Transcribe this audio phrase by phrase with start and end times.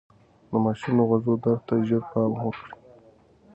[0.49, 2.71] د ماشوم د غوږ درد ته ژر پام وکړئ.